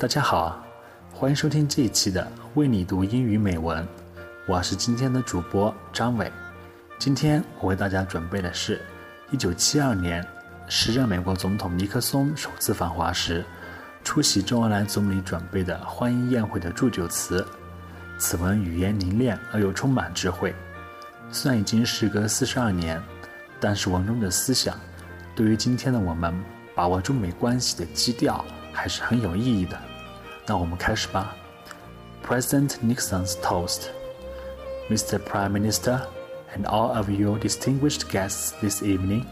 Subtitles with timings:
[0.00, 0.58] 大家好，
[1.12, 3.86] 欢迎收听这一期的为你读英语美文，
[4.48, 6.32] 我是今天的主播张伟。
[6.98, 8.80] 今天我为大家准备的是
[9.30, 10.26] 1972年
[10.68, 13.44] 时任美国总统尼克松首次访华时
[14.02, 17.46] 出席周恩来总理准备的欢迎宴会的祝酒词。
[18.16, 20.54] 此文语言凝练而又充满智慧，
[21.30, 22.98] 虽然已经时隔四十二年，
[23.60, 24.80] 但是文中的思想
[25.36, 26.34] 对于今天的我们
[26.74, 28.42] 把握中美关系的基调
[28.72, 29.78] 还是很有意义的。
[30.49, 31.35] 那我们开始吧。
[32.25, 33.89] President Nixon's toast,
[34.89, 35.19] Mr.
[35.19, 36.01] Prime Minister,
[36.55, 39.25] and all of your distinguished guests this evening.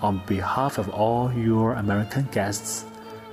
[0.00, 2.84] On behalf of all your American guests,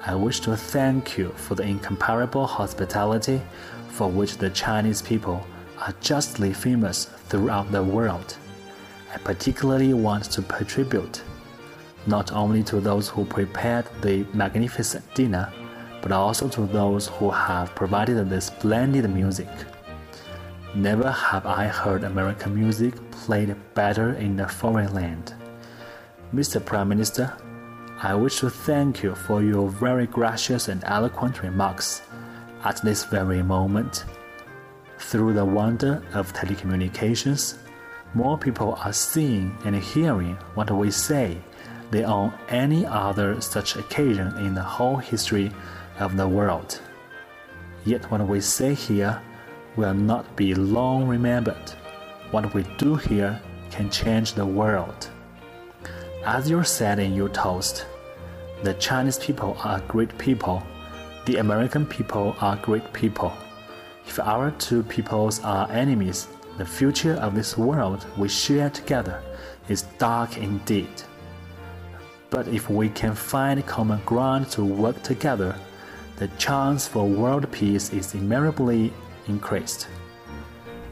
[0.05, 3.41] I wish to thank you for the incomparable hospitality
[3.89, 5.45] for which the Chinese people
[5.79, 8.37] are justly famous throughout the world.
[9.13, 11.21] I particularly want to pay tribute
[12.05, 15.51] not only to those who prepared the magnificent dinner,
[16.00, 19.48] but also to those who have provided the splendid music.
[20.74, 25.34] Never have I heard American music played better in a foreign land.
[26.34, 26.64] Mr.
[26.64, 27.32] Prime Minister,
[28.00, 32.02] I wish to thank you for your very gracious and eloquent remarks
[32.64, 34.04] at this very moment.
[34.98, 37.56] Through the wonder of telecommunications,
[38.14, 41.38] more people are seeing and hearing what we say
[41.90, 45.50] than on any other such occasion in the whole history
[46.00, 46.80] of the world.
[47.84, 49.20] Yet what we say here
[49.76, 51.70] will not be long remembered.
[52.30, 53.40] What we do here
[53.70, 55.08] can change the world.
[56.24, 57.86] As you said in your toast,
[58.62, 60.62] the Chinese people are great people,
[61.26, 63.32] the American people are great people.
[64.06, 69.22] If our two peoples are enemies, the future of this world we share together
[69.68, 70.90] is dark indeed.
[72.30, 75.54] But if we can find common ground to work together,
[76.18, 78.92] the chance for world peace is immeasurably
[79.28, 79.86] increased.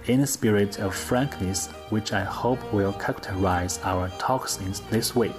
[0.07, 4.57] In the spirit of frankness, which I hope will characterize our talks
[4.89, 5.35] this week,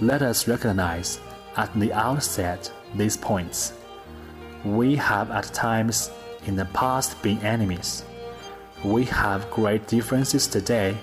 [0.00, 1.20] let us recognize
[1.58, 3.74] at the outset these points.
[4.64, 6.10] We have at times
[6.46, 8.06] in the past been enemies.
[8.82, 10.96] We have great differences today.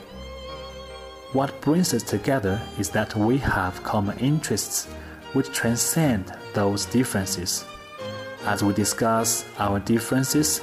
[1.33, 4.85] What brings us together is that we have common interests
[5.33, 7.63] which transcend those differences.
[8.45, 10.61] As we discuss our differences,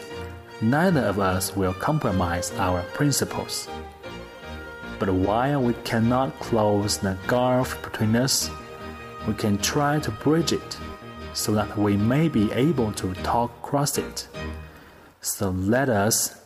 [0.61, 3.69] neither of us will compromise our principles.
[5.01, 8.49] But while we cannot close the gulf between us,
[9.27, 10.79] we can try to bridge it
[11.33, 14.29] so that we may be able to talk across it.
[15.21, 16.41] So let us,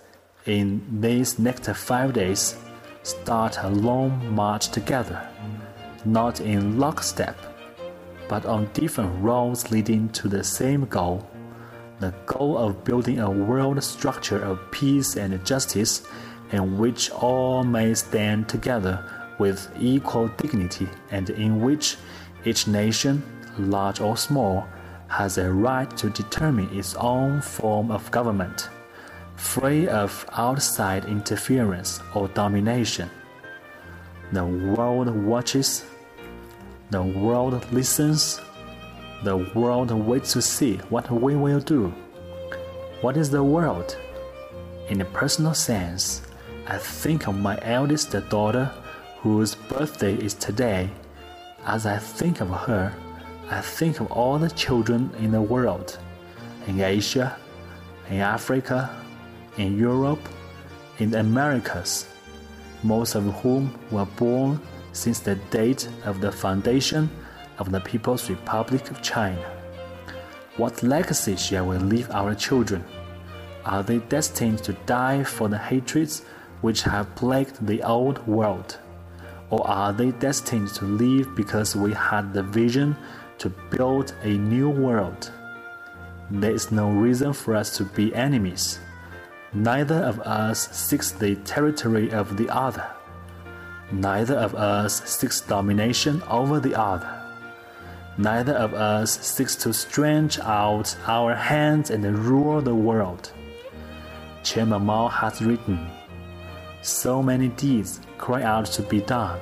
[0.46, 2.56] in these next five days,
[3.02, 5.28] start a long march together,
[6.06, 7.55] not in lockstep
[8.28, 11.28] but on different roads leading to the same goal
[12.00, 16.06] the goal of building a world structure of peace and justice
[16.52, 19.02] in which all may stand together
[19.38, 21.96] with equal dignity and in which
[22.44, 23.22] each nation,
[23.58, 24.66] large or small,
[25.08, 28.68] has a right to determine its own form of government,
[29.36, 33.10] free of outside interference or domination.
[34.32, 35.84] The world watches
[36.90, 38.40] the world listens.
[39.24, 41.92] The world waits to see what we will do.
[43.00, 43.96] What is the world?
[44.88, 46.22] In a personal sense,
[46.66, 48.72] I think of my eldest daughter,
[49.20, 50.88] whose birthday is today.
[51.64, 52.94] As I think of her,
[53.50, 55.98] I think of all the children in the world,
[56.68, 57.36] in Asia,
[58.10, 58.90] in Africa,
[59.56, 60.28] in Europe,
[60.98, 62.06] in the Americas,
[62.82, 64.60] most of whom were born
[64.96, 67.10] since the date of the foundation
[67.58, 69.44] of the People's Republic of China.
[70.56, 72.82] What legacy shall we leave our children?
[73.66, 76.22] Are they destined to die for the hatreds
[76.62, 78.78] which have plagued the old world?
[79.50, 82.96] Or are they destined to live because we had the vision
[83.38, 85.30] to build a new world?
[86.30, 88.80] There is no reason for us to be enemies.
[89.52, 92.86] Neither of us seeks the territory of the other.
[93.92, 97.22] Neither of us seeks domination over the other.
[98.18, 103.30] Neither of us seeks to stretch out our hands and rule the world.
[104.42, 105.88] Chairman Mao has written,
[106.82, 109.38] So many deeds cry out to be done,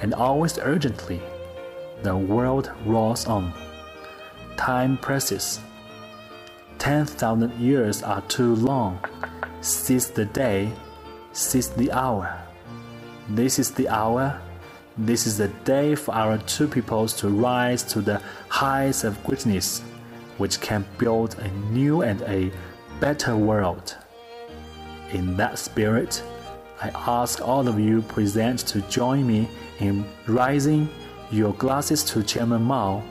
[0.00, 1.20] and always urgently.
[2.02, 3.52] The world rolls on.
[4.56, 5.60] Time presses.
[6.78, 8.98] Ten thousand years are too long.
[9.60, 10.72] Seize the day,
[11.32, 12.42] seize the hour.
[13.28, 14.40] This is the hour.
[14.98, 19.80] This is the day for our two peoples to rise to the heights of greatness,
[20.38, 22.50] which can build a new and a
[23.00, 23.96] better world.
[25.12, 26.22] In that spirit,
[26.82, 29.48] I ask all of you present to join me
[29.78, 30.88] in raising
[31.30, 33.02] your glasses to Chairman Mao,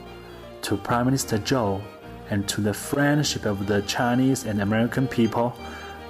[0.60, 1.80] to Prime Minister Zhou,
[2.28, 5.56] and to the friendship of the Chinese and American people,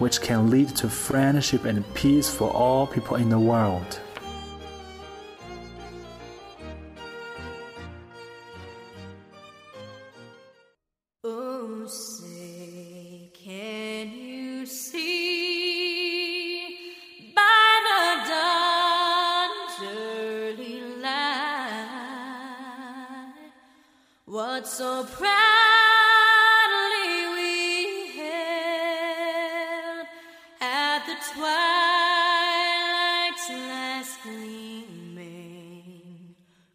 [0.03, 4.01] which can lead to friendship and peace for all people in the world.
[11.23, 15.07] Oh, say, can you see
[17.37, 21.53] by the dawn's early light
[24.25, 25.52] what so proudly
[30.95, 31.49] at the twilight's
[33.49, 35.25] last gleaming,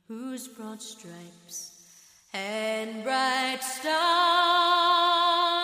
[0.07, 1.59] whose broad stripes
[2.33, 5.56] and bright stars.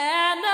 [0.00, 0.47] And